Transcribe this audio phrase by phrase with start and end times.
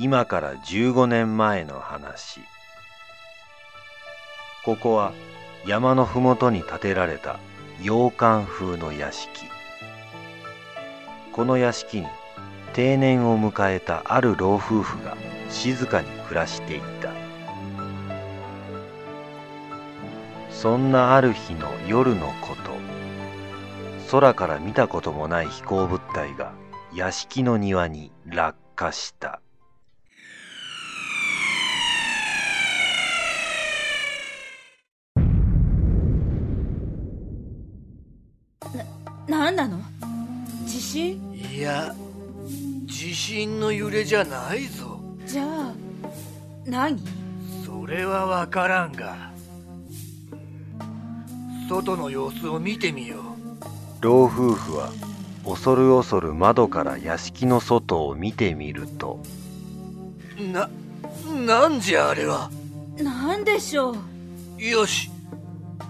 [0.00, 2.40] 今から15年前の話。
[4.64, 5.12] ここは
[5.66, 7.40] 山のふもとに建てられた
[7.82, 9.28] 洋館風の屋敷。
[11.32, 12.06] この屋敷に
[12.74, 15.16] 定年を迎えたある老夫婦が
[15.50, 17.12] 静かに暮らしていた。
[20.50, 22.72] そんなある日の夜のこと
[24.12, 26.52] 空から見たこともない飛行物体が
[26.94, 29.40] 屋敷の庭に落下した。
[39.48, 39.78] なんなの？
[40.66, 41.18] 地震？
[41.32, 41.94] いや
[42.84, 45.00] 地震の揺れじゃないぞ。
[45.24, 45.72] じゃあ
[46.66, 47.00] 何？
[47.64, 49.30] それは分からんが。
[51.66, 53.22] 外の様子を見てみよう。
[54.02, 54.90] 老夫婦は
[55.46, 59.22] 恐る恐る窓から屋敷の外を見てみると。
[60.52, 60.68] な
[61.46, 62.50] なんじゃあれは？
[62.98, 63.92] なんでしょ
[64.58, 64.62] う？
[64.62, 65.10] よし。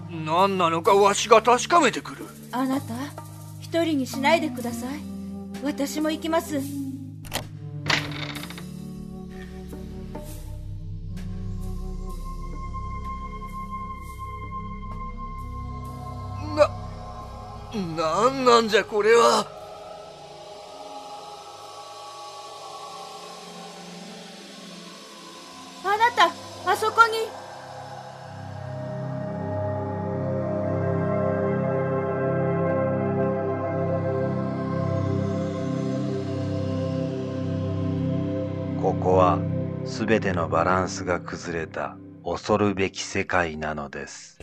[0.09, 2.25] 何なのかわしが確かめてくる。
[2.53, 2.93] あなた？
[3.69, 4.89] 一人にしないでください。
[5.63, 6.59] 私も行きます。
[16.55, 16.67] な
[17.95, 19.58] なんなんじゃこれは。
[38.99, 39.39] ここは
[39.85, 44.37] 全てのバランスが崩れた恐るべき世界なのです。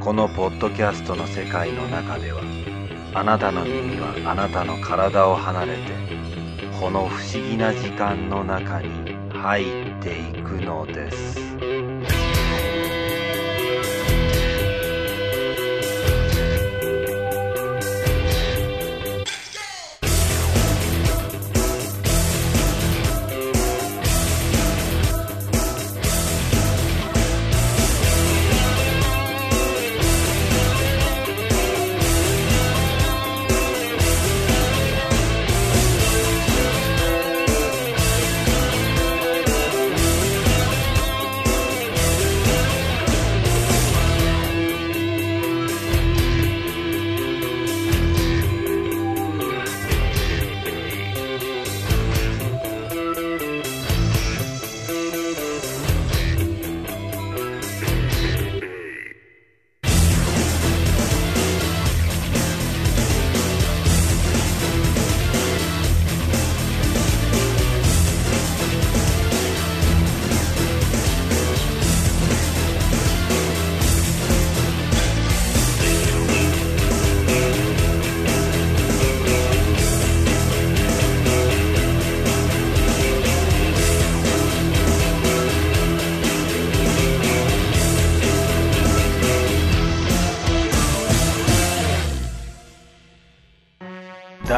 [0.00, 2.40] このポッドキャストの世界の中では
[3.14, 5.80] あなたの耳はあなたの体を離れて
[6.80, 8.88] この不思議な時間の中に
[9.30, 11.49] 入っていくのです。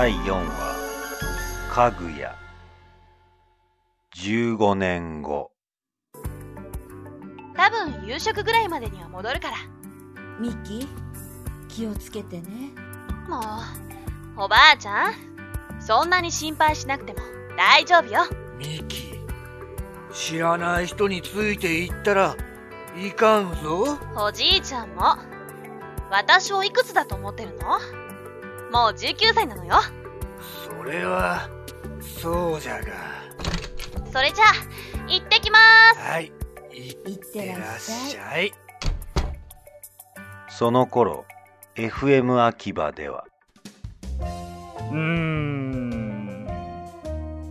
[0.03, 0.75] 第4話
[1.73, 2.35] 「かぐや」
[4.19, 5.53] 15年後。
[7.55, 9.59] 多分夕食ぐらいまでには戻るから。
[10.41, 10.89] ミキ
[11.69, 12.73] 気をつけてね。
[13.29, 13.43] もう
[14.47, 15.15] おばあちゃん？
[15.79, 17.21] そんなに心配しなくても
[17.57, 18.25] 大丈夫よ。
[18.59, 19.21] ミキ
[20.13, 22.35] 知らない人についていったら
[23.01, 23.97] いかんぞ。
[24.17, 25.15] おじいちゃんも
[26.11, 27.79] 私をいくつだと思ってるの？
[28.73, 29.75] もう19歳なのよ。
[30.67, 31.47] それは
[32.01, 32.87] そうじゃが。
[34.11, 34.53] それじゃあ
[35.09, 36.01] 行ってきまーす。
[36.01, 36.33] はい
[36.75, 38.51] いってらっしゃい。
[40.49, 41.27] その頃
[41.75, 43.27] FM 秋葉では。
[44.91, 46.49] うーん。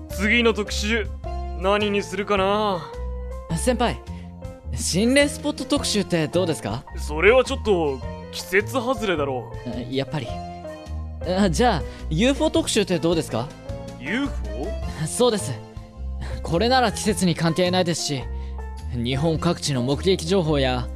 [0.09, 1.07] 次の特集
[1.59, 2.81] 何にするかな？
[3.55, 4.01] 先輩
[4.75, 6.83] 心霊スポット特集ってどうですか？
[6.97, 7.99] それはちょっと
[8.31, 9.53] 季節外れだろ
[9.91, 10.27] やっぱり
[11.27, 13.47] あじゃあ UFO 特集ってどうですか？
[13.99, 14.31] う UFO?
[15.07, 15.51] そうです。
[16.43, 18.23] これなら季節に関係ないですし
[18.93, 20.87] 日本各地の目撃情報や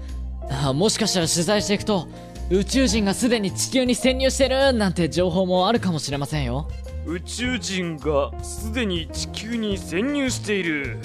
[0.50, 2.07] あもしかしたら取材していくと
[2.50, 6.68] 宇宙人がすでに地球に潜入してるなんて情報もあるかもしれませんよ。
[7.06, 10.98] 宇宙人がすでに地球に潜入している。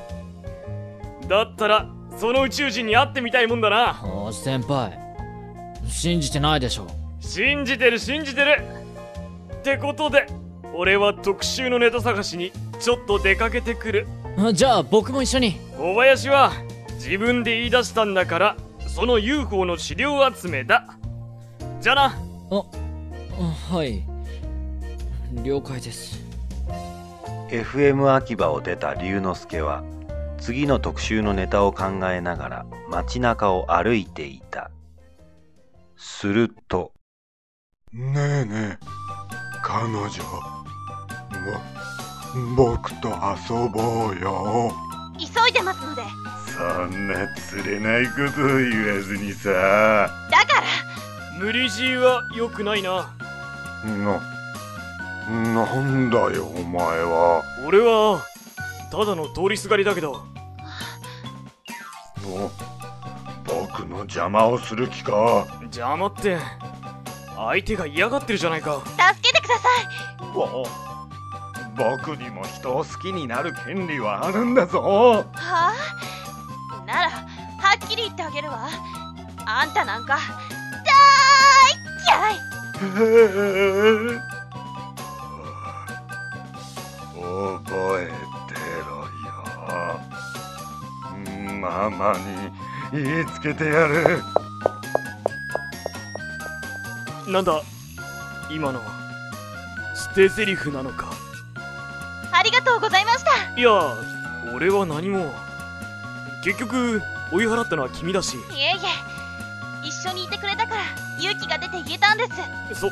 [1.28, 1.88] だったら
[2.18, 3.90] その宇宙人に会ってみたいもんだな。
[4.02, 4.98] あ先輩。
[5.88, 6.86] 信じてないでしょ
[7.30, 8.60] 信じてる信じてる。
[9.54, 10.26] ってことで
[10.74, 12.50] 俺は特集のネタ探しに
[12.80, 14.08] ちょっと出かけてくる。
[14.36, 15.54] あじゃあ僕も一緒に。
[15.78, 16.50] 小林は
[16.94, 18.56] 自分で言い出したんだから
[18.88, 20.88] その UFO の資料集めだ。
[21.80, 22.02] じゃあな。
[22.50, 22.64] あ
[23.70, 24.02] あはい。
[25.44, 26.20] 了解です。
[27.50, 29.84] FM 秋葉を出た龍之介は
[30.40, 34.72] 次の特集のネタを考えながら街中を歩いていた。
[35.96, 36.92] すると
[37.92, 38.84] ねえねえ。
[39.62, 40.08] 彼女。
[42.56, 44.72] ぼ僕と遊ぼうよ。
[45.18, 46.02] 急いでますので。
[46.56, 49.50] そんな釣れないことを言わずにさ。
[50.30, 51.40] だから。
[51.40, 53.12] 無理強いは良くないな。
[53.84, 54.20] な
[55.28, 57.42] なんだよお前は。
[57.66, 58.20] 俺は
[58.92, 60.24] ただの通りすがりだけど。
[62.24, 62.50] お
[63.48, 65.44] 僕の邪魔をする気か。
[65.62, 66.38] 邪魔って
[67.48, 68.80] 相手が嫌がってるじゃないか。
[68.84, 68.90] 助
[69.22, 70.38] けてください。
[70.38, 70.48] わ
[71.76, 74.80] 僕にも人を好きになる権利はあるんだぞ。
[74.82, 75.72] はあ？
[76.86, 77.26] ならは
[77.82, 78.68] っきり言ってあげるわ。
[79.46, 80.18] あんたなんか
[80.84, 81.76] 大っ
[82.06, 82.40] 嫌い。
[87.20, 88.06] 覚え
[88.48, 88.54] て
[88.86, 90.00] ろよ。
[91.60, 92.12] ママ
[92.92, 94.22] に言いつけてやる
[97.30, 97.62] なんだ
[98.50, 98.80] 今の
[99.94, 101.12] 捨て台詞なのか。
[102.32, 103.56] ありがとうございました。
[103.56, 103.70] いや
[104.54, 105.32] 俺は何も。
[106.42, 108.36] 結局追い払ったのは君だし。
[108.36, 109.86] いえいえ。
[109.86, 110.82] 一緒にいてくれたから
[111.20, 112.24] 勇気が出て言えたんで
[112.74, 112.80] す。
[112.80, 112.90] そ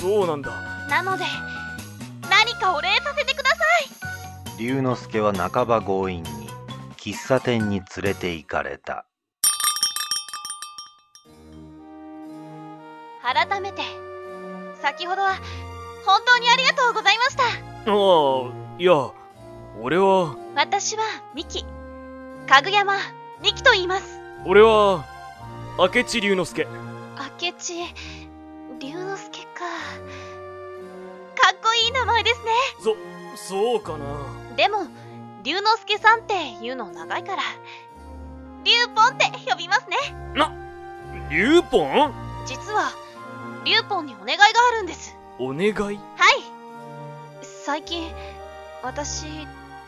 [0.00, 0.50] そうなんだ。
[0.88, 1.24] なので
[2.28, 3.56] 何かお礼させてくださ
[4.56, 4.58] い。
[4.58, 6.48] 龍之介は半ば強引に
[6.96, 9.06] 喫茶店に連れて行かれた
[13.24, 13.82] 改めて。
[14.82, 15.36] 先ほどは
[16.04, 17.44] 本当にありがとうございました。
[17.44, 17.50] ああ
[18.78, 19.10] いや
[19.80, 20.36] 俺は。
[20.54, 21.02] 私は
[21.34, 21.64] ミキ
[22.46, 22.96] かぐやま
[23.42, 24.20] ミキと言います。
[24.44, 25.06] 俺は
[25.78, 26.68] 明智龍之介。
[27.42, 27.74] 明智
[28.78, 29.64] 龍之介か。
[31.40, 32.52] かっこいい名前ですね。
[33.36, 34.04] そそうかな。
[34.54, 34.86] でも
[35.44, 37.42] 龍之介さんっていうの長いから。
[38.64, 39.96] 龍ポンって呼びますね。
[40.34, 40.52] な
[41.30, 42.12] 龍ポン？
[42.44, 42.92] 実は
[43.64, 45.16] 龍ポンにお願いがあるんです。
[45.38, 45.72] お願い？
[45.74, 45.98] はい。
[47.64, 48.12] 最近
[48.82, 49.26] 私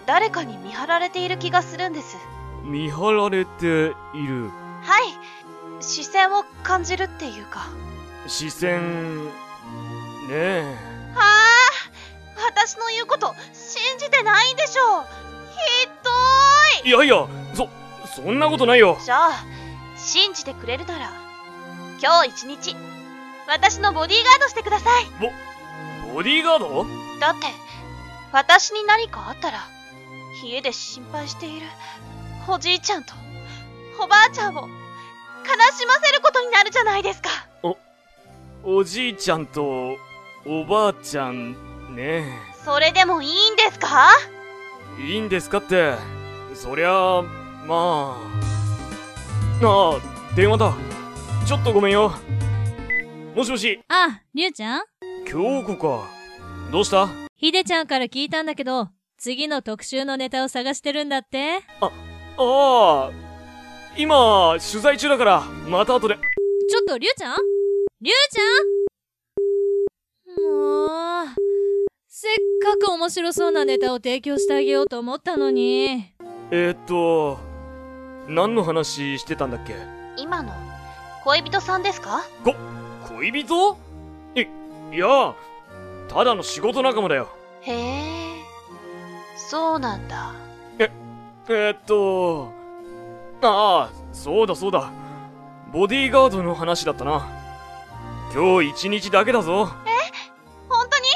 [0.06, 2.16] 誰かに見張られている気がするんです。
[2.64, 4.50] 見張られている？
[4.82, 5.82] はい。
[5.84, 7.68] 視線を感じるっていうか。
[8.26, 9.26] 視線？
[9.26, 9.30] ね
[10.30, 10.76] え。
[11.14, 11.24] はあ
[12.54, 15.04] 私の言うこと信じてないんでしょう。
[16.82, 16.90] ひどい。
[16.90, 17.68] やいやそ
[18.22, 18.96] そんなことないよ。
[18.98, 19.44] いじゃあ
[19.96, 21.12] 信じてくれるなら
[22.00, 22.74] 今日一日
[23.48, 25.04] 私のボディーガードしてください。
[26.12, 26.86] ボディーガード？
[27.20, 27.46] だって
[28.32, 29.60] 私に何かあったら
[30.44, 31.66] 家で心配している
[32.48, 33.12] おじいちゃんと
[34.02, 37.30] おばあちゃんを悲しませることになるじゃないですか。
[38.64, 39.96] おじいちゃんと
[40.44, 41.54] おばあちゃん
[41.94, 42.26] ね。
[42.64, 44.10] それでもいいんですか？
[45.00, 45.94] えいいんですかって
[46.54, 47.22] そりゃあ
[47.66, 48.16] まあ。
[49.62, 50.74] ああ電話だ。
[51.46, 52.12] ちょっとごめんよ
[53.36, 53.78] もしもし。
[53.88, 54.82] あ、りゅうちゃん？
[55.26, 56.08] 京子か。
[56.72, 57.06] どうした？
[57.36, 58.88] ひでちゃんから聞いたんだけど、
[59.18, 61.58] 次の特集のネタを探してるんだって。
[61.82, 61.90] あ
[62.38, 63.10] あ
[63.94, 66.14] 今取材中だからまた後で。
[66.14, 67.36] ちょっとりゅうちゃん？
[68.00, 70.42] りゅうちゃん？
[70.42, 71.26] もう、
[72.08, 72.30] せっ
[72.62, 76.14] かく面白そうなネタを提供してあげようと思ったのに。
[76.50, 77.38] えー、っと
[78.28, 79.76] 何の話してたんだっけ？
[80.16, 80.54] 今の。
[81.24, 82.24] 恋人さんですか？
[82.42, 82.54] こ
[83.16, 83.78] 恋人？
[84.34, 84.40] い
[84.92, 85.34] いや
[86.06, 87.28] ただの仕事仲間だよ。
[87.62, 88.36] へえ
[89.36, 90.34] そうなんだ。
[90.78, 92.52] えー、っと
[93.40, 94.90] ああそうだそうだ。
[95.72, 97.26] ボディーガードの話だったな。
[98.34, 99.66] 今日一日だけだぞ。
[100.68, 101.08] 本当に？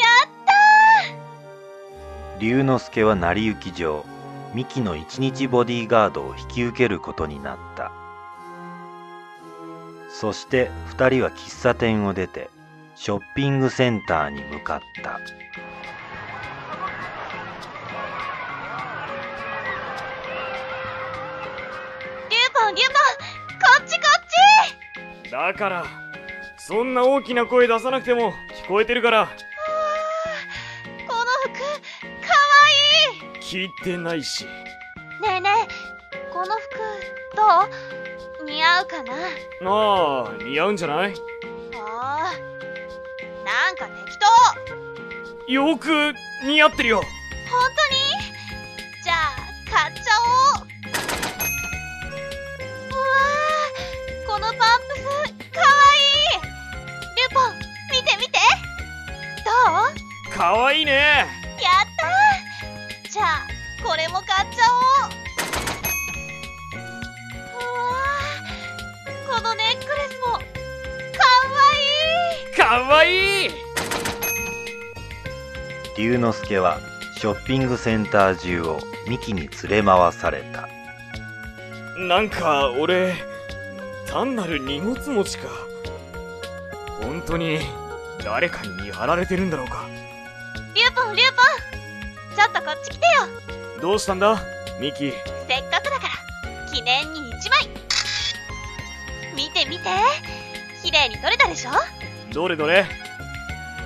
[0.00, 4.04] やった龍之介は成り行き上
[4.54, 7.85] ミキの一日ボディーガードを引き受けることになった
[10.18, 12.48] そして二人は喫茶店を出て
[12.94, 15.18] ショッピングセンターに向かった。
[15.18, 24.06] リュウポンリュウポンこっちこ
[25.22, 25.30] っち！
[25.30, 25.84] だから
[26.56, 28.32] そんな大きな声出さなくても
[28.64, 29.28] 聞こえてるから。
[31.06, 31.18] この
[31.52, 32.48] 服かわ
[33.34, 33.42] いい！
[33.42, 34.46] 聞いてないし。
[34.46, 34.50] ね
[35.36, 35.50] えね
[36.12, 36.78] えこの服
[37.36, 37.68] どう？
[37.68, 37.85] 似
[38.76, 39.12] 合うかな？
[39.70, 41.14] ああ似合うんじゃない？
[41.74, 44.18] ああなんか適
[45.46, 45.52] 当。
[45.52, 46.14] よーく
[46.44, 47.02] 似合ってるよ
[76.16, 76.80] 龍之介は
[77.18, 80.68] ショッピングセンター中をミキに連れ回された。
[81.98, 83.14] なんか俺
[84.08, 85.48] 単なる荷物持ちか。
[87.02, 87.58] 本当に
[88.24, 89.86] 誰かに見張られてるんだろうか。
[90.74, 92.36] リュポンリュポン。
[92.36, 93.82] ちょっとこっち来てよ。
[93.82, 94.40] どうしたんだ？
[94.80, 95.12] ミキ
[95.48, 97.68] せっかくだから記念に1枚。
[99.34, 99.84] 見て見て。
[100.82, 101.70] 綺麗に撮れたでしょ？
[102.32, 102.86] どれどれ？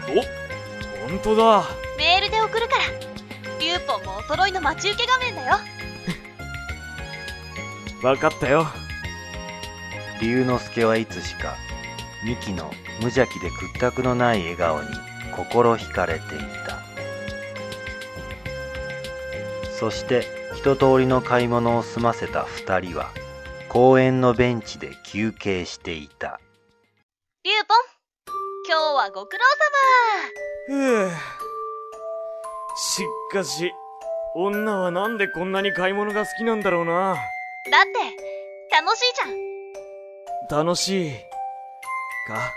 [0.08, 1.64] お本当だ
[2.00, 3.58] メールで送るから。
[3.60, 5.56] リュウポンもお揃いの待ち受け画面だよ。
[8.00, 8.66] 分かったよ。
[10.22, 11.58] 龍之介はいつしか
[12.24, 14.88] ミキの無邪気で屈託のない笑顔に
[15.36, 16.78] 心惹かれていた。
[19.78, 23.10] そして一通りの買い物を済ませた二人は
[23.68, 26.40] 公園のベンチで休憩していた。
[27.44, 27.78] リュウポン
[28.66, 29.44] 今日はご苦労
[30.66, 31.39] ふう
[32.76, 33.72] しっかし
[34.34, 36.92] 女はなんでこんなに買い物が好きなんだろうな。
[36.92, 37.18] 様だっ
[37.84, 39.12] て楽しい
[40.48, 40.64] じゃん。
[40.64, 41.12] 楽しい。
[42.28, 42.52] か？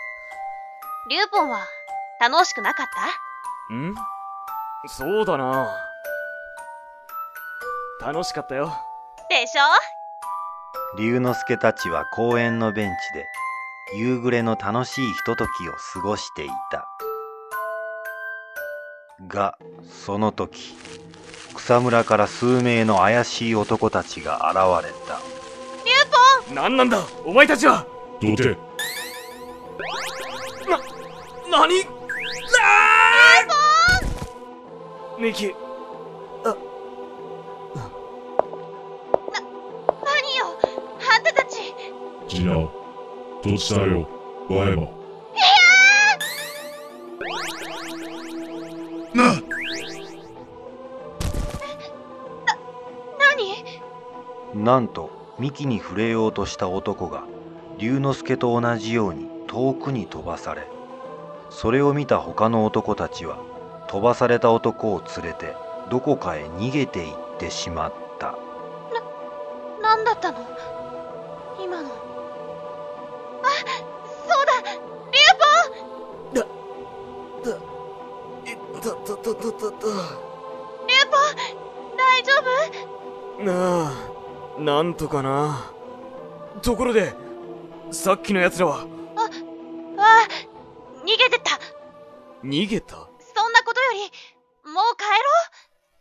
[1.10, 1.66] リュウポンは
[2.20, 2.88] 楽しくなかっ
[3.70, 3.74] た？
[3.76, 3.96] ん？
[4.88, 5.76] そうだな。
[8.02, 8.72] 楽しかったよ。
[9.30, 9.62] でしょ？
[10.98, 12.96] 龍之介たちは公園のベンチ
[13.96, 16.88] で夕暮れの楽しいひとときを過ごしていた
[19.28, 19.58] が
[20.06, 20.76] その時
[21.56, 25.20] 草むらから数名の怪しい男たちが現れた。
[25.86, 25.96] リュ
[26.46, 27.00] ウポン何なんだ？
[27.26, 27.86] お前たちは！
[28.22, 28.58] どて
[30.70, 30.78] な、
[31.60, 31.82] なに
[32.60, 35.54] あーミキ。
[36.44, 36.54] 何
[40.38, 40.46] よ？
[41.16, 41.74] あんたたち。
[42.28, 42.72] ジナど
[43.46, 44.08] っちだよ
[44.50, 44.88] ワエマ
[54.54, 57.24] なんと幹に触れようとした男が
[57.80, 60.68] 龍之介と同じように遠くに飛ばされ
[61.50, 63.38] それを見た他の男たちは
[63.88, 65.56] 飛ばされた男を連れて
[65.90, 68.36] どこかへ逃げていってしまった。
[69.82, 70.38] 何だったの？
[71.62, 71.90] 今の。
[71.90, 71.92] あ
[74.28, 74.54] そうだ！
[75.12, 75.46] リュウポ
[76.32, 76.48] ンだ、
[78.46, 79.88] え、だ、だ、だ、だ、だ、だ。
[80.88, 81.36] リュウポン
[81.98, 82.32] 大丈
[83.40, 83.44] 夫？
[83.44, 83.52] な
[83.90, 83.92] あ
[84.60, 85.72] なんとかな。
[86.62, 87.14] ところで
[87.92, 88.78] さっきの奴らは？
[88.78, 90.28] ああ
[91.04, 91.60] 逃げてった。
[92.46, 92.96] 逃げた？
[92.96, 93.08] そん
[93.52, 94.00] なことより
[94.72, 95.04] もう帰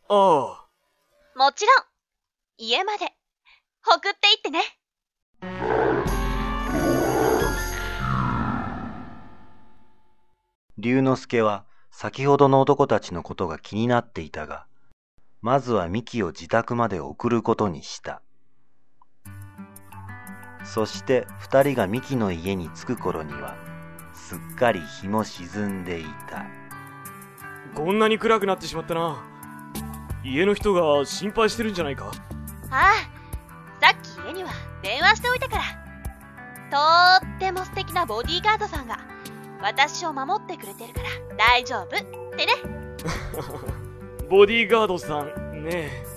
[0.09, 0.67] ろああ。
[1.35, 1.75] うもちろん。
[2.59, 3.07] 家まで。
[3.87, 4.61] 送っていってね。
[10.79, 14.67] 龍之介は先ほどの男たちのことが気になっていたが
[15.41, 18.23] まずはミキを自宅まで送ることにした
[20.65, 23.57] そして二人がミキの家に着く頃には
[24.13, 26.47] すっかり日も沈んでいた。
[27.75, 29.25] こんなに暗くなってしまったな。
[30.25, 32.13] 家の人が心配してるんじゃないか。
[32.71, 32.93] あ
[33.81, 34.51] あさっき家には
[34.83, 35.63] 電話しておいたから。
[36.71, 38.99] とーっても素敵なボディーガードさんが
[39.61, 41.85] 私を守ってくれてるから大丈夫。
[41.85, 42.53] ってね。
[44.31, 46.13] ボディーガードさんね。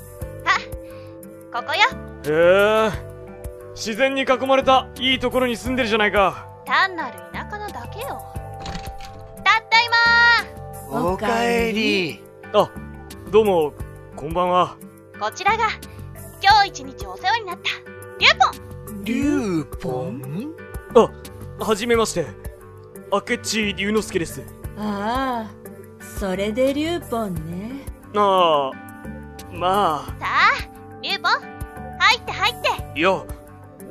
[1.56, 1.88] ここよ。
[2.26, 3.15] へえ
[3.76, 6.48] 自然に囲まれたいいところに住んでるじゃないか。
[6.66, 8.22] 単なる田舎なだけよ。
[9.44, 9.90] たったい
[10.90, 12.24] まおかえり。
[12.54, 12.72] あ
[13.30, 13.74] どうも
[14.16, 14.78] こんばんは。
[15.14, 15.68] ーこちらが
[16.42, 17.70] 今日一日お世話になった
[18.18, 19.04] リュウポン。
[19.04, 20.56] リュウポン？
[20.96, 22.28] あはじめまして。
[23.12, 24.42] 明智龍之介です。
[24.78, 27.86] ああそれでリュウポンね。
[28.16, 28.78] ああ
[29.52, 30.54] まさあ
[31.02, 31.32] リュウポン。
[32.00, 32.70] 入って入って。
[32.70, 33.24] あいや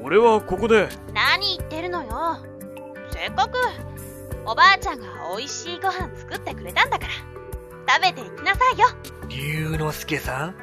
[0.04, 2.36] 俺はここで何言ってるのよ
[3.10, 3.56] せっかく
[4.44, 8.86] おばあちゃんが美味しいご飯作ってくれたんだから食べていきなさいよ
[9.30, 10.54] 龍之介さん？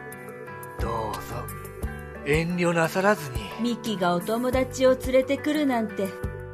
[0.80, 1.22] どうぞ。
[2.26, 3.38] 遠慮なさらずに。
[3.60, 6.08] ミキがお友達を連れてくるなんて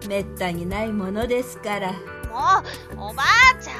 [0.08, 3.76] めったにないものですからもおばあちゃん。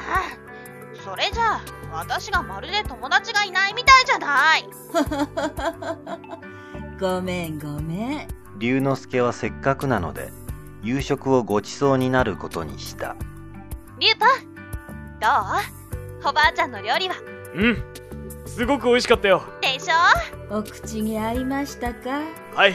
[1.02, 1.62] それじゃあ、
[1.92, 4.68] 私がまるで友達がいないみたいじゃない。
[7.00, 8.37] ごめんごめん。
[8.58, 10.30] 龍之介はせっかくなので
[10.82, 13.14] 夕食をごちそうになることにした
[13.98, 14.26] リュウト、
[15.20, 15.28] ど
[16.24, 16.28] う？
[16.28, 17.14] おばあちゃんの料理は？
[17.54, 17.84] うん
[18.46, 20.56] すごく美味しかったよでしょ？
[20.58, 22.20] お口に合いましたか？
[22.54, 22.74] はい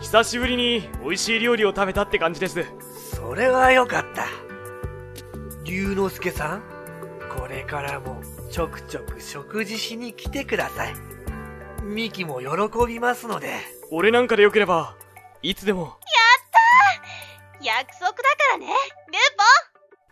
[0.00, 2.64] 久しぶりに美味しい料理を食べたって感じです
[3.14, 4.26] それはよかった。
[5.64, 6.62] 龍之介さん、
[7.36, 8.20] これからも
[8.50, 10.94] ちょくちょく食事しに来てください。
[11.82, 12.46] ミキも喜
[12.86, 13.54] びますので。
[13.96, 14.96] 俺なんかでよければ
[15.40, 15.96] いつでも
[17.62, 18.22] 約束だか
[18.52, 18.72] らね、ル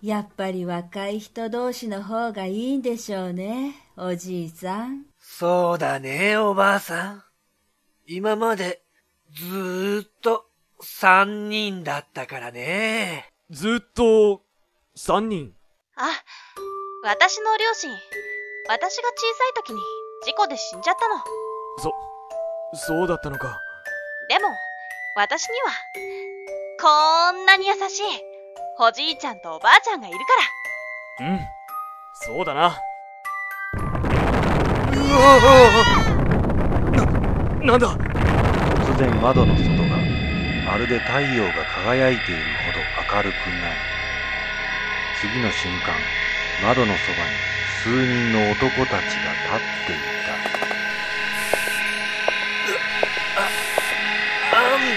[0.05, 5.07] ーやっぱり若い人同士の方がいいんでしょうね、おじいさん。
[5.19, 7.25] そうだね、おばあさん。
[8.07, 8.83] 今まで
[9.33, 10.47] ずーっと
[10.81, 13.33] 三人だったからね。
[13.51, 14.43] ずっと
[14.97, 16.03] 3人ポ。
[16.05, 16.09] あ、
[17.03, 17.91] 私の両親、
[18.69, 19.81] 私が小さい時に
[20.25, 21.17] 事故で死んじゃったの。
[21.79, 23.59] そそうだったのか
[24.33, 24.49] でも、
[25.15, 25.73] 私には、
[26.81, 28.03] こんなに優しい、
[28.81, 30.17] おじいちゃんとおばあちゃんがいる
[31.21, 31.29] から。
[31.29, 31.41] うん。
[32.15, 32.81] そうだな。
[37.61, 37.89] ななんだ？
[37.93, 39.99] 突然窓の外が
[40.65, 42.81] まるで太陽が輝いているほど
[43.15, 43.75] 明るくなり
[45.21, 45.95] 次の瞬間
[46.63, 47.35] 窓のそばに
[47.83, 49.97] 数人の男たちが立ってい
[50.27, 50.52] あ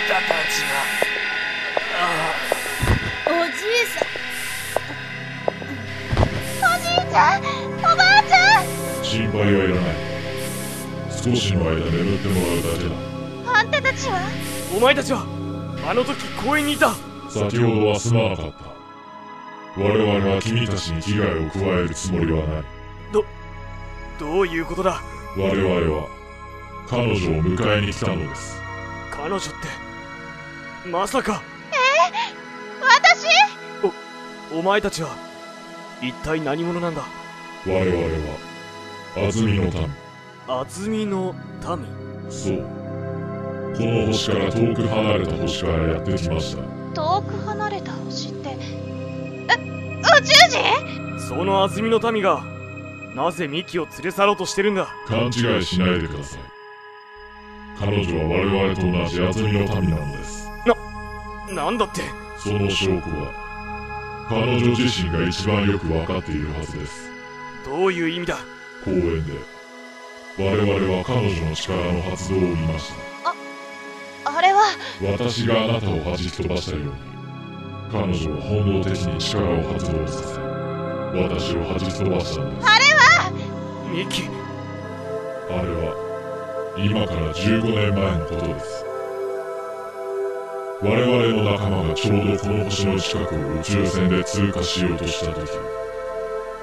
[0.08, 0.78] たたちは、
[3.26, 4.14] おじいさん。
[6.62, 7.42] おじいちゃん。
[7.80, 8.64] おばあちゃん。
[9.04, 9.84] 心配はいらない。
[11.10, 12.94] 少しの間眠ってもらうだけだ。
[13.60, 14.20] あんたたちは？
[14.78, 15.26] お前たちは
[15.90, 16.94] あの時公園にいた。
[17.32, 19.82] 先ほどはすまなかった。
[19.82, 22.64] 我々は君たちに危害を加えるつもりはない。
[24.20, 25.02] どういうことだ？
[25.36, 26.08] 我々は
[26.88, 28.62] 彼女を迎えに来たのです。
[29.12, 29.50] 彼女って
[30.86, 31.42] まさか。
[32.80, 33.28] 私？
[34.54, 35.10] お前たちは
[36.02, 37.02] 一体何者なんだ？
[37.66, 38.38] 我々は
[39.18, 39.90] 安住の民。
[40.48, 42.32] 安住の民。
[42.32, 42.58] そう。
[43.76, 46.62] この星から遠く離れた星からやってきました。
[46.94, 51.20] 遠く離れた星って、え、宇宙人？
[51.28, 52.44] その安住の民が
[53.16, 54.88] なぜミキを連れ去ろうとしてるんだ？
[55.08, 56.40] 勘違いしないでください。
[57.80, 60.25] 彼女は我々と同じ安住の民なのです
[61.54, 62.02] なんだって？
[62.38, 63.32] その証拠は
[64.30, 67.10] 彼女自身が一番よくわかっているはずです。
[67.66, 68.38] どういう意味だ？
[68.84, 69.34] 公園で。
[70.38, 72.96] 我々は彼女の力の発動を見ました。
[74.28, 74.64] あれは、
[75.02, 76.92] 私があなたを弾き飛ばしたように
[77.92, 80.42] 彼女は本能的に力を発動させ
[81.22, 82.68] 私を弾き飛ばしたんです。
[83.92, 84.24] ミキ。
[85.48, 85.94] あれは
[86.78, 88.84] 今から15年前のことです
[90.82, 95.50] 我々の仲間がちょうどこの星の近くを宇宙船で通過しようとした時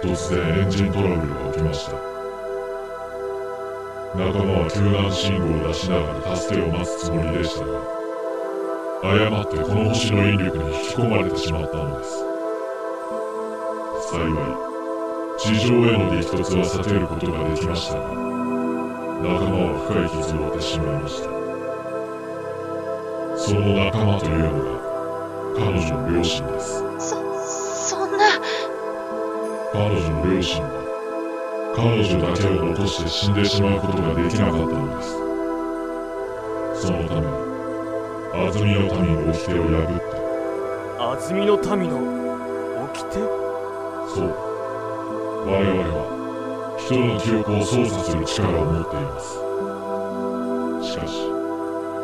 [0.03, 1.92] 突然エンジントラブルが起きました。
[4.14, 7.81] 仲間は救難信号を出しながら助けを待つつもりでしたが
[9.03, 12.11] 誤ってこの星の引力に引き込まれてしまったのです。
[14.11, 14.35] 幸い
[15.38, 18.05] 地上への激突は避けることができましたが
[19.22, 21.41] 仲間は深い傷を負ってしまいました。
[23.44, 24.78] その仲間というのが
[25.57, 26.78] 彼女の両親です。
[26.96, 27.16] そ、
[27.96, 28.18] そんな、
[29.72, 30.70] 彼女の両親は
[31.74, 35.11] 彼女だけを残して死んでしまうことができなかったのです。
[36.87, 37.26] そのために
[38.33, 40.14] 安住の民の掟を破って。
[41.02, 41.98] 安住の民の
[42.94, 42.94] 掟？
[44.07, 44.24] そう。
[45.48, 45.98] 我々は
[46.78, 49.35] 人の記憶を操作する力を持っています。
[50.92, 51.32] しかし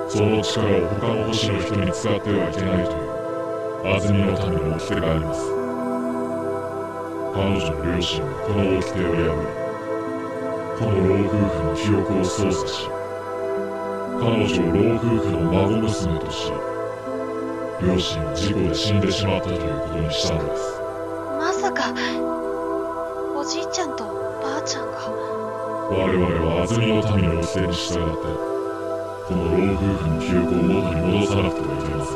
[0.09, 3.09] その力を他の星の人に使ってはいけないという
[3.85, 5.41] 安住の民の掟があります
[7.35, 9.69] 彼女の両親はこの掟を破り
[10.79, 12.89] この老夫婦の記憶を操作し
[14.17, 16.53] 彼女を老夫婦の孫娘とし
[17.83, 20.81] 両親は事故で死んでしまったということにしたのです
[21.39, 21.93] まさか、
[23.37, 24.05] おじいちゃんと
[24.43, 24.99] ばあちゃんが。
[25.91, 28.58] 我々は安住の民の掟に従って
[29.29, 32.15] この老夫婦の記憶を元に戻さなくてはいけませ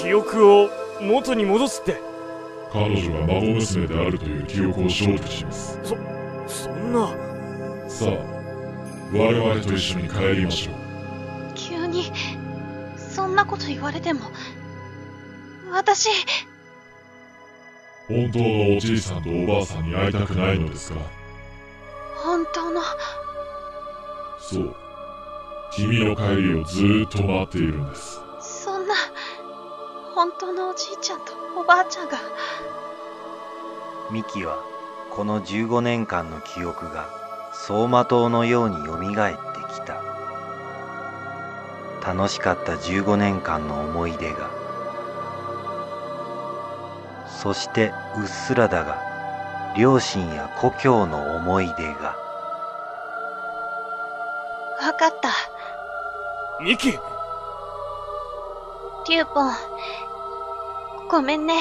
[0.00, 0.02] ん。
[0.02, 0.68] 記憶を
[1.00, 2.00] 元に戻すって。
[2.72, 5.78] 彼女が孫娘であるという記憶を消去します。
[5.84, 5.94] そ
[6.70, 7.06] んな。
[7.88, 8.10] さあ
[9.14, 10.74] 我々と一緒に帰りましょう。
[11.54, 12.10] 急に、
[12.96, 14.22] そんなこと言われても。
[15.70, 16.08] 私、
[18.08, 20.98] 本当のおじいさんとおばあさんに会いたくないのですか？
[22.16, 22.80] 本当の。
[24.40, 24.74] そう
[25.70, 28.20] 君の帰りをずーっと待っているんです。
[28.40, 28.94] そんな
[30.14, 32.18] 本当のおじいちゃんとおばあちゃんが。
[34.10, 34.62] ミキは
[35.10, 37.08] この15年間の記憶が
[37.52, 39.40] 走馬灯のようによみがえって
[39.74, 40.02] きた。
[42.04, 44.50] 楽しかった15年間の思い出が。
[47.28, 48.98] そしてうっすらだが
[49.76, 52.16] 両親や故郷の思い出が
[56.60, 56.90] ミキ。
[56.90, 59.52] リュウポン
[61.08, 61.54] ごめんね。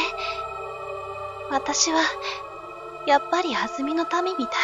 [1.51, 2.01] 私は
[3.05, 4.55] やっぱり弾みの民みたい。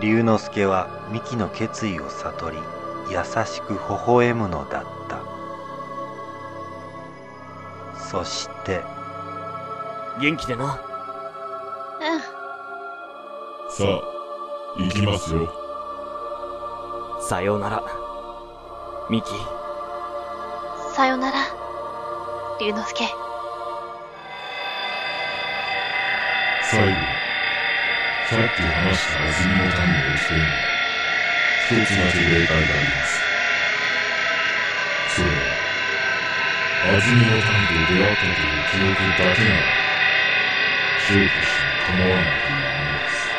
[0.00, 2.58] 龍之介はミキの決意を悟り
[3.10, 5.20] 優しく微笑むのだった。
[7.98, 9.01] そして
[10.20, 10.64] 元気でな。
[10.64, 12.20] うん。
[13.70, 14.02] さあ
[14.78, 15.48] 行きますよ。
[17.20, 17.82] さようなら。
[19.08, 19.28] ミキ。
[20.94, 21.38] さよなら
[22.60, 23.08] 龍之介。
[26.62, 27.22] 最後
[28.28, 30.40] さっき話した安住の民の人に
[31.56, 33.26] 一つだけ例外があります。
[35.08, 35.62] それは
[36.82, 39.91] 安住の民と出会ったという記憶だけなら
[41.06, 43.36] 消去しても構わないというものです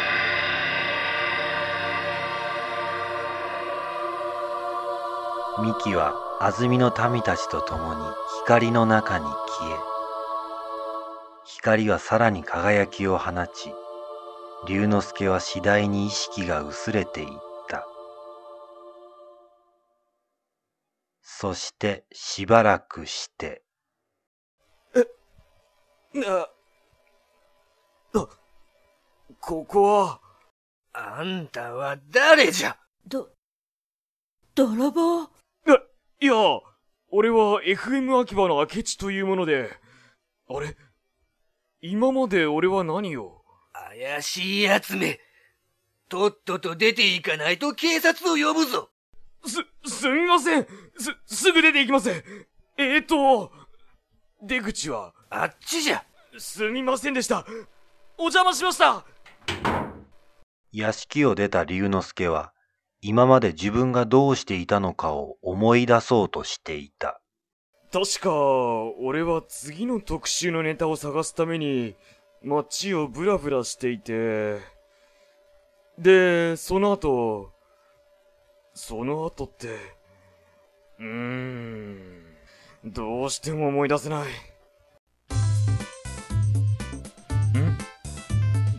[5.61, 8.01] ミキは安曇の民たちと共に
[8.43, 9.79] 光の中に消え
[11.45, 13.73] 光はさらに輝きを放ち
[14.65, 17.27] 龍之介は次第に意識が薄れていっ
[17.67, 17.85] た。
[21.21, 23.61] そしてしばらくして。
[24.95, 25.05] え
[26.13, 26.47] な、
[28.15, 28.27] あ、
[29.39, 30.21] ここは、
[30.93, 32.77] あんたは誰じゃ？
[33.07, 33.29] ど、
[34.53, 35.27] 泥棒い
[36.25, 36.33] や、
[37.09, 39.71] 俺は FM 秋葉の明智というもので、
[40.47, 40.77] あれ？
[41.81, 43.41] 今まで俺は何を？
[43.73, 45.19] 怪しい奴め。
[46.07, 48.89] とっとと出ていかないと警察を呼ぶぞ。
[49.45, 49.57] す、
[49.89, 50.67] すみません。
[50.97, 52.11] す、すぐ出て行きます。
[52.77, 53.51] えーと、
[54.43, 55.13] 出口は？
[55.31, 56.05] あっちじゃ。
[56.37, 57.45] すみませんでした
[58.23, 59.03] お邪魔しました。
[60.71, 62.53] 屋敷を出た龍之介は
[63.01, 67.19] 今まで自分がどうしていたのかを思い出そうとしていた。
[67.91, 68.31] 確か、
[69.01, 71.97] 俺は次の特集のネタを探すために、
[72.41, 74.59] 街をブラブラしていて、
[75.99, 77.51] で、その後、
[78.73, 79.67] その後って、
[80.97, 82.23] うーん、
[82.85, 84.52] どうしても思い出せない。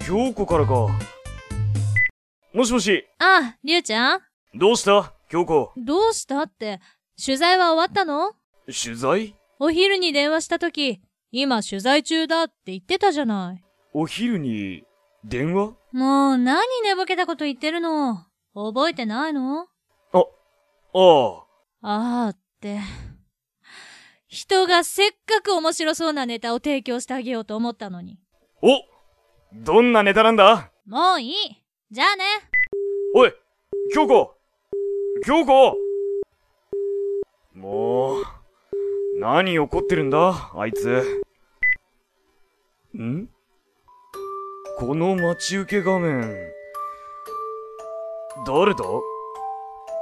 [0.06, 0.88] 京子からか。
[2.52, 4.20] もしもし、あ、りゅうちゃん？
[4.54, 5.14] どうした？
[5.30, 5.72] 京子。
[5.78, 6.80] どうしたって、
[7.24, 8.32] 取材は終わったの？
[8.66, 9.34] 取材？
[9.58, 11.00] お昼に電話した時、
[11.32, 13.64] 今取材中だって言ってたじゃない。
[13.94, 14.84] お昼に、
[15.24, 15.72] 電話？
[15.92, 18.26] もう何寝ぼけたこと言ってるの？
[18.54, 19.62] 覚えてないの？
[19.62, 19.66] あ、
[20.18, 20.24] あ
[21.80, 22.26] あ。
[22.26, 22.78] あーって。
[24.28, 28.18] 人がせっかく面白そうなネタを提供してあげようと思ったのに。
[28.60, 28.68] お
[29.56, 30.72] どんなネタなんだ？
[30.84, 31.32] もういい。
[31.88, 32.24] じゃあね。
[33.14, 33.32] おい
[33.94, 34.34] 京子
[35.24, 35.76] 京子
[37.54, 38.24] もう、
[39.20, 40.50] 何怒ってるんだ？
[40.56, 41.22] あいつ。
[42.98, 43.28] ん？
[44.78, 46.22] この待ち受け画面。
[48.44, 48.82] 誰だ？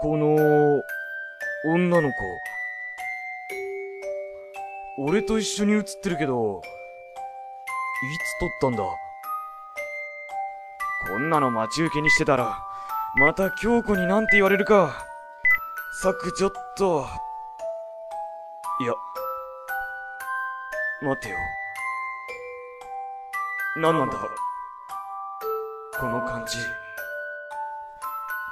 [0.00, 0.34] この、
[1.66, 2.14] 女の子。
[4.98, 8.82] 俺と一緒に写ってるけど、いつ撮ったんだ？
[11.08, 12.58] こんなの待ち受けにしてたら、
[13.16, 15.04] また京子になんて言われるか。
[16.00, 17.06] 削除っと。
[18.80, 18.94] いや、
[21.02, 21.36] 待てよ。
[23.76, 24.16] 何なんだ？
[25.98, 26.58] この感じ。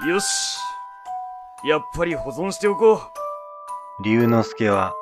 [0.09, 0.59] よし。
[1.65, 4.03] やっぱり保存しておこう。
[4.03, 4.95] 龍之介は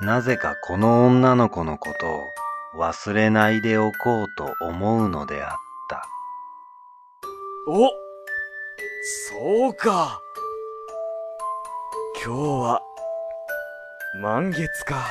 [0.00, 5.58] なぜかこの女の子のことを忘れないでおこうと思うのであった
[7.64, 7.92] お
[9.30, 10.20] そうか。
[12.24, 12.80] 今日は、
[14.20, 15.06] 満月か。